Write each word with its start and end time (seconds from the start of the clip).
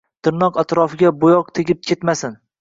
Tirnoq 0.27 0.55
atrofiga 0.63 1.11
boyoq 1.25 1.53
tegib 1.61 1.85
ketmasin 1.91 2.41